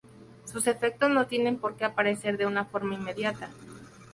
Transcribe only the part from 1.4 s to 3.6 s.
porque aparecer de una forma inmediata.